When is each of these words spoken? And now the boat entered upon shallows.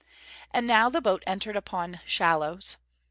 And 0.49 0.65
now 0.65 0.89
the 0.89 0.99
boat 0.99 1.21
entered 1.27 1.55
upon 1.55 1.99
shallows. 2.05 2.77